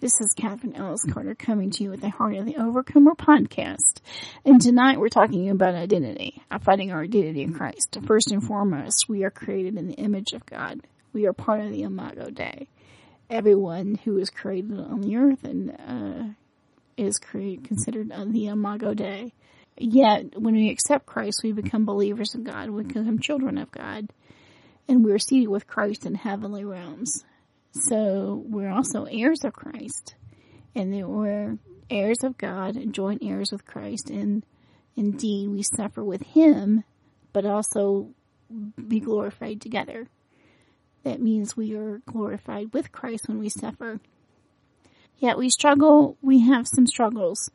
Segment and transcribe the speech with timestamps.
[0.00, 4.00] This is Catherine Ellis Carter coming to you with the Heart of the Overcomer podcast.
[4.44, 7.98] And tonight we're talking about identity, finding our identity in Christ.
[8.06, 10.82] First and foremost, we are created in the image of God.
[11.12, 12.68] We are part of the Imago Dei.
[13.28, 16.32] Everyone who is created on the earth and uh,
[16.96, 19.32] is created, considered the Imago Dei.
[19.76, 22.70] Yet, when we accept Christ, we become believers in God.
[22.70, 24.10] We become children of God.
[24.86, 27.24] And we're seated with Christ in heavenly realms.
[27.72, 30.14] So we're also heirs of Christ,
[30.74, 31.58] and then we're
[31.90, 34.10] heirs of God and joint heirs with Christ.
[34.10, 34.44] And
[34.96, 36.84] indeed, we suffer with Him,
[37.32, 38.10] but also
[38.86, 40.08] be glorified together.
[41.04, 44.00] That means we are glorified with Christ when we suffer.
[45.18, 47.50] Yet we struggle, we have some struggles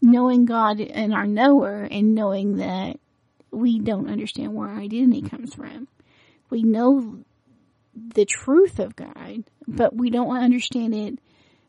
[0.00, 2.98] knowing God and our knower and knowing that
[3.50, 5.88] we don't understand where our identity comes from.
[6.50, 7.20] We know
[7.94, 9.44] the truth of God, mm.
[9.66, 11.18] but we don't understand it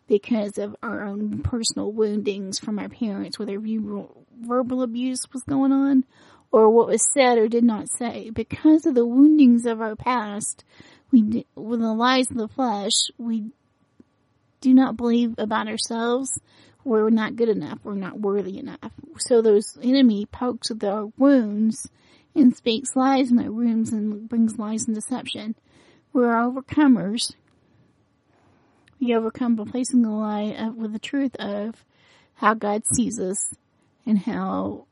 [0.07, 3.59] because of our own personal woundings from our parents, whether
[4.41, 6.03] verbal abuse was going on
[6.51, 8.29] or what was said or did not say.
[8.29, 10.63] Because of the woundings of our past,
[11.11, 13.45] we, with the lies of the flesh, we
[14.61, 16.39] do not believe about ourselves.
[16.83, 17.79] We're not good enough.
[17.83, 18.91] We're not worthy enough.
[19.17, 21.89] So those enemy pokes at our wounds
[22.35, 25.55] and speaks lies in our rooms and brings lies and deception.
[26.13, 27.33] We're overcomers.
[28.99, 31.83] We overcome by placing the lie of, with the truth of
[32.35, 33.55] how God sees us
[34.05, 34.85] and how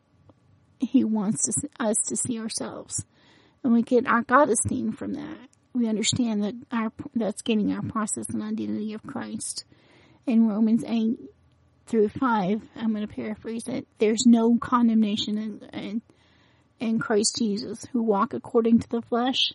[0.80, 3.06] He wants to, us to see ourselves.
[3.64, 5.38] And we get our God esteem from that.
[5.74, 9.64] We understand that our, that's getting our process and identity of Christ.
[10.26, 11.20] In Romans 8
[11.86, 16.02] through 5, I'm going to paraphrase it, there's no condemnation in, in,
[16.80, 19.54] in Christ Jesus who walk according to the flesh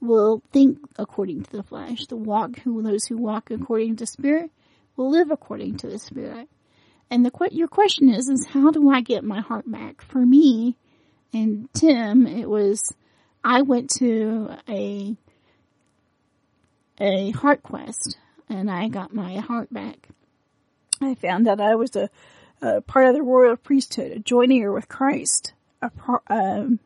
[0.00, 2.06] will think according to the flesh.
[2.06, 4.50] The walk who those who walk according to spirit
[4.96, 6.48] will live according to the spirit.
[7.10, 10.02] And the your question is is how do I get my heart back?
[10.02, 10.76] For me
[11.32, 12.94] and Tim, it was
[13.44, 15.16] I went to a
[17.00, 18.18] a heart quest
[18.48, 20.08] and I got my heart back.
[21.00, 22.10] I found that I was a,
[22.60, 25.90] a part of the royal priesthood, a joint heir with Christ, a,
[26.28, 26.80] um,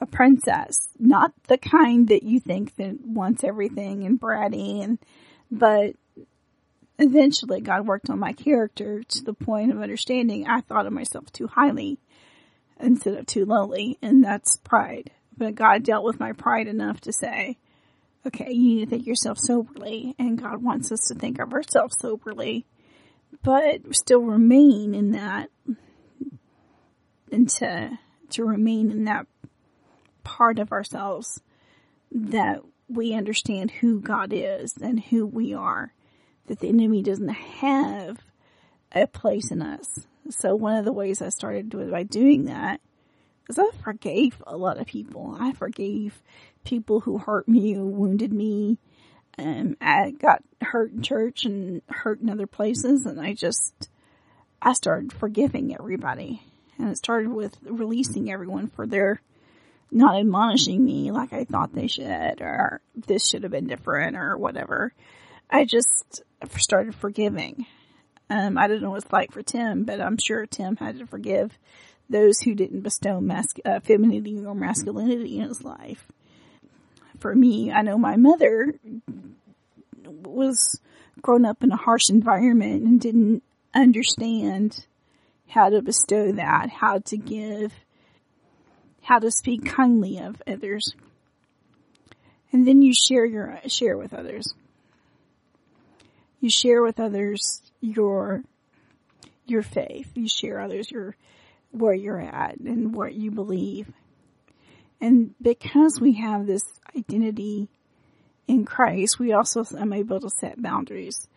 [0.00, 4.98] a princess, not the kind that you think that wants everything and bratty and,
[5.50, 5.94] but
[6.98, 11.32] eventually God worked on my character to the point of understanding I thought of myself
[11.32, 11.98] too highly
[12.78, 15.10] instead of too lowly, and that's pride.
[15.36, 17.58] But God dealt with my pride enough to say,
[18.26, 21.96] okay, you need to think yourself soberly, and God wants us to think of ourselves
[22.00, 22.66] soberly,
[23.42, 25.50] but still remain in that,
[27.32, 27.98] and to,
[28.30, 29.26] to remain in that
[30.30, 31.40] part of ourselves
[32.12, 35.92] that we understand who God is and who we are,
[36.46, 38.18] that the enemy doesn't have
[38.92, 40.06] a place in us.
[40.30, 42.80] So one of the ways I started by doing that
[43.48, 45.36] is I forgave a lot of people.
[45.38, 46.22] I forgave
[46.64, 48.78] people who hurt me, who wounded me.
[49.36, 53.88] Um, I got hurt in church and hurt in other places and I just,
[54.62, 56.42] I started forgiving everybody.
[56.78, 59.20] And it started with releasing everyone for their
[59.90, 64.36] not admonishing me like I thought they should or this should have been different or
[64.36, 64.92] whatever.
[65.50, 66.22] I just
[66.56, 67.66] started forgiving.
[68.28, 71.06] Um, I don't know what it's like for Tim, but I'm sure Tim had to
[71.06, 71.58] forgive
[72.08, 76.06] those who didn't bestow mas- uh, femininity or masculinity in his life.
[77.18, 78.74] For me, I know my mother
[80.04, 80.80] was
[81.20, 83.42] grown up in a harsh environment and didn't
[83.74, 84.86] understand
[85.48, 87.72] how to bestow that, how to give
[89.02, 90.94] how to speak kindly of others.
[92.52, 94.54] And then you share your, share with others.
[96.40, 98.42] You share with others your,
[99.46, 100.10] your faith.
[100.14, 101.16] You share others your,
[101.70, 103.88] where you're at and what you believe.
[105.00, 106.64] And because we have this
[106.96, 107.68] identity
[108.46, 111.28] in Christ, we also am able to set boundaries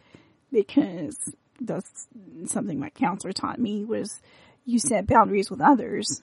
[0.51, 1.17] because
[1.61, 2.07] that's
[2.45, 4.21] something my counselor taught me was
[4.65, 6.21] you set boundaries with others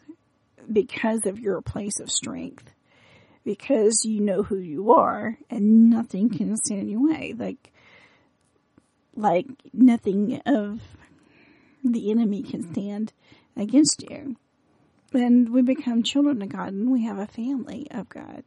[0.73, 2.73] because of your place of strength.
[3.45, 7.35] Because you know who you are and nothing can stand in your way.
[7.37, 7.73] Like,
[9.17, 10.81] like nothing of
[11.83, 13.13] the enemy can stand
[13.57, 14.37] against you.
[15.13, 18.45] And we become children of God and we have a family of God.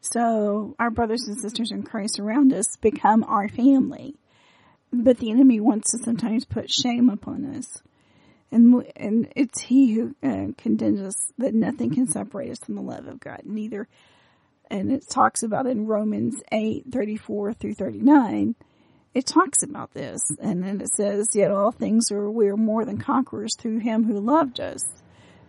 [0.00, 4.16] So our brothers and sisters in Christ around us become our family.
[4.92, 7.82] But the enemy wants to sometimes put shame upon us
[8.50, 12.82] and and it's He who uh, condemns us that nothing can separate us from the
[12.82, 13.42] love of God.
[13.44, 13.88] Neither,
[14.70, 18.54] and it talks about in Romans eight thirty four through thirty nine
[19.12, 22.84] it talks about this, and then it says, "Yet all things are we are more
[22.84, 24.84] than conquerors through Him who loved us."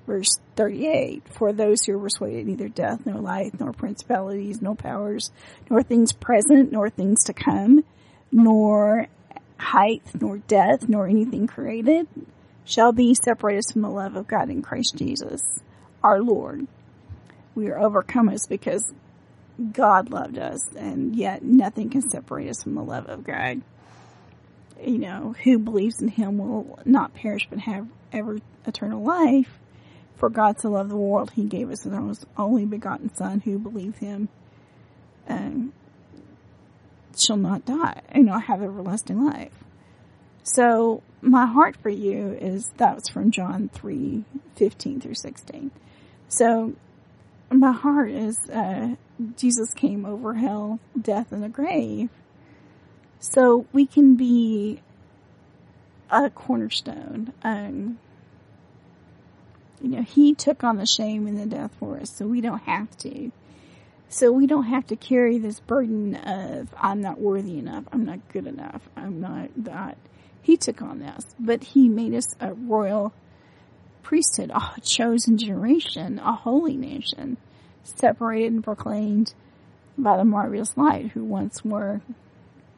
[0.07, 5.31] Verse thirty-eight: For those who are persuaded, neither death, nor life, nor principalities, nor powers,
[5.69, 7.83] nor things present, nor things to come,
[8.31, 9.07] nor
[9.57, 12.07] height, nor depth, nor anything created,
[12.66, 15.42] shall be separated from the love of God in Christ Jesus,
[16.04, 16.68] our Lord.
[17.56, 18.94] We are overcomers because
[19.72, 23.62] God loved us, and yet nothing can separate us from the love of God.
[24.81, 29.60] You know, who believes in Him will not perish but have ever eternal life.
[30.16, 33.98] For God so loved the world, He gave us His only begotten Son, who believe
[33.98, 34.30] Him,
[35.28, 35.74] um,
[37.18, 39.54] shall not die, you know, have everlasting life.
[40.44, 44.24] So my heart for you is that's from John three
[44.56, 45.72] fifteen through sixteen.
[46.28, 46.74] So
[47.52, 48.96] my heart is uh,
[49.38, 52.10] Jesus came over hell, death, and the grave.
[53.20, 54.82] So we can be
[56.10, 57.34] a cornerstone.
[57.44, 58.00] Um,
[59.82, 62.64] you know, he took on the shame and the death for us, so we don't
[62.64, 63.32] have to.
[64.10, 68.20] So we don't have to carry this burden of, I'm not worthy enough, I'm not
[68.28, 69.98] good enough, I'm not that.
[70.42, 73.14] He took on this, but he made us a royal
[74.02, 77.38] priesthood, a chosen generation, a holy nation
[77.84, 79.34] separated and proclaimed
[79.98, 82.02] by the marvelous light, who once were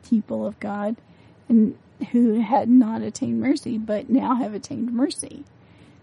[0.07, 0.97] people of God
[1.47, 1.77] and
[2.11, 5.45] who had not attained mercy, but now have attained mercy.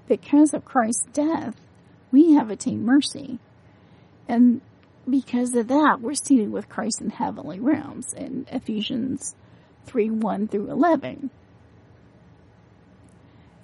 [0.08, 1.54] Because of Christ's death,
[2.10, 3.38] we have attained mercy.
[4.28, 4.60] And
[5.08, 9.34] because of that, we're seated with Christ in heavenly realms in Ephesians
[9.86, 11.30] 3 1 through 11.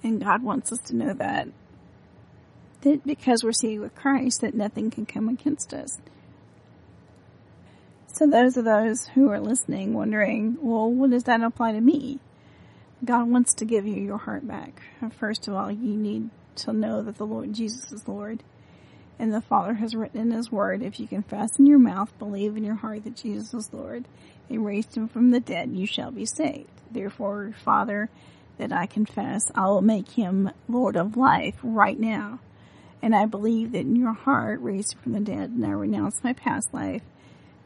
[0.07, 1.49] And God wants us to know that
[2.81, 5.99] that because we're seated with Christ, that nothing can come against us.
[8.07, 12.19] So those of those who are listening wondering, well, what does that apply to me?
[13.03, 14.81] God wants to give you your heart back.
[15.19, 18.43] First of all, you need to know that the Lord Jesus is Lord.
[19.19, 22.55] And the Father has written in His Word, if you confess in your mouth, believe
[22.55, 24.05] in your heart that Jesus is Lord,
[24.47, 26.69] and raised Him from the dead, you shall be saved.
[26.91, 28.09] Therefore, Father,
[28.57, 32.39] that I confess, I will make Him Lord of life right now.
[33.01, 36.33] And I believe that in your heart, raised from the dead, and I renounce my
[36.33, 37.03] past life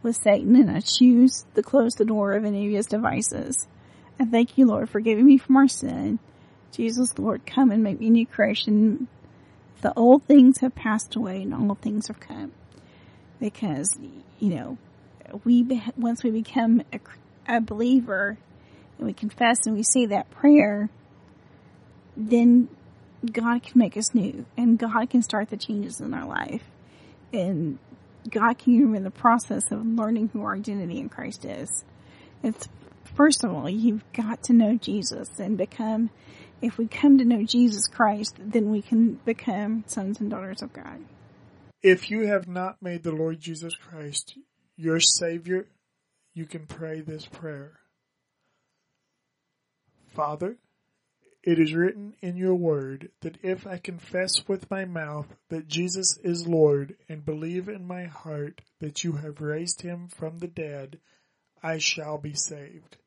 [0.03, 3.67] with Satan, and I choose to close the door of any of his devices.
[4.19, 6.19] I thank you, Lord, for giving me from our sin.
[6.71, 9.07] Jesus, Lord, come and make me new creation.
[9.81, 12.51] The old things have passed away, and all things have come.
[13.39, 13.97] Because,
[14.39, 14.77] you know,
[15.43, 16.99] we once we become a,
[17.47, 18.37] a believer,
[19.01, 20.89] and we confess and we say that prayer,
[22.15, 22.69] then
[23.25, 26.63] God can make us new and God can start the changes in our life.
[27.33, 27.79] And
[28.29, 31.83] God can you in the process of learning who our identity in Christ is.
[32.43, 32.69] It's
[33.15, 36.11] first of all, you've got to know Jesus and become,
[36.61, 40.73] if we come to know Jesus Christ, then we can become sons and daughters of
[40.73, 40.99] God.
[41.81, 44.37] If you have not made the Lord Jesus Christ
[44.77, 45.65] your Savior,
[46.35, 47.79] you can pray this prayer.
[50.13, 50.57] Father,
[51.43, 56.17] it is written in your word that if I confess with my mouth that Jesus
[56.17, 60.99] is Lord and believe in my heart that you have raised him from the dead,
[61.63, 62.97] I shall be saved.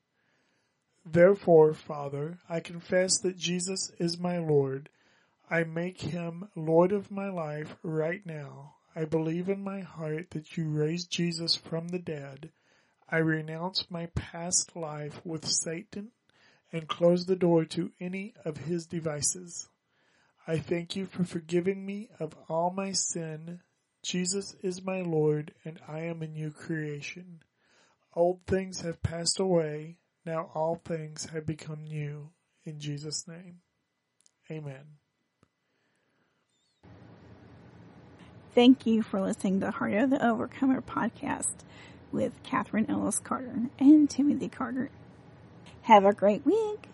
[1.05, 4.89] Therefore, Father, I confess that Jesus is my Lord.
[5.51, 8.77] I make him Lord of my life right now.
[8.97, 12.51] I believe in my heart that you raised Jesus from the dead.
[13.09, 16.13] I renounce my past life with Satan
[16.75, 19.69] and close the door to any of his devices.
[20.45, 23.61] I thank you for forgiving me of all my sin.
[24.03, 27.45] Jesus is my Lord and I am a new creation.
[28.13, 29.99] Old things have passed away.
[30.27, 32.31] Now all things have become new.
[32.65, 33.61] In Jesus' name.
[34.51, 34.99] Amen.
[38.53, 41.55] Thank you for listening to Heart of the Overcomer podcast
[42.11, 44.91] with Katherine Ellis Carter and Timothy Carter.
[45.85, 46.89] Have a great week.